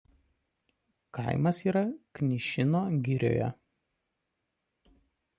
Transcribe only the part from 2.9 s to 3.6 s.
girioje.